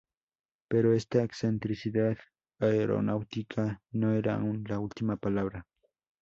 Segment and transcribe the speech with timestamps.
[0.67, 2.17] Pero esta excentricidad
[2.57, 5.67] aeronáutica no era aún la última palabra.